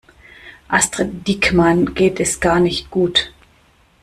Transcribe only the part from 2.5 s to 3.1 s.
nicht